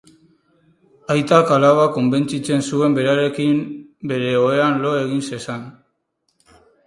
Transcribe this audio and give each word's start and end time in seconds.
Aitak 1.15 1.51
alaba 1.57 1.83
konbentzitzen 1.97 2.63
zuen 2.71 2.97
berarekin 2.97 3.61
bere 4.13 4.33
ohean 4.47 4.81
lo 4.87 4.95
egin 5.03 5.23
zezan. 5.29 5.69